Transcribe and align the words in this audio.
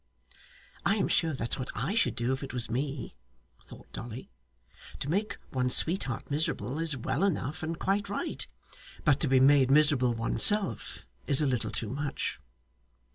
'I 0.83 0.95
am 0.95 1.07
sure 1.07 1.33
that's 1.35 1.59
what 1.59 1.69
I 1.75 1.93
should 1.93 2.15
do 2.15 2.33
if 2.33 2.41
it 2.41 2.55
was 2.55 2.71
me,' 2.71 3.13
thought 3.67 3.85
Dolly. 3.93 4.31
'To 4.97 5.09
make 5.11 5.37
one's 5.53 5.75
sweetheart 5.75 6.31
miserable 6.31 6.79
is 6.79 6.97
well 6.97 7.23
enough 7.23 7.61
and 7.61 7.77
quite 7.77 8.09
right, 8.09 8.47
but 9.05 9.19
to 9.19 9.27
be 9.27 9.39
made 9.39 9.69
miserable 9.69 10.15
one's 10.15 10.41
self 10.41 11.05
is 11.27 11.39
a 11.39 11.45
little 11.45 11.69
too 11.69 11.91
much! 11.91 12.39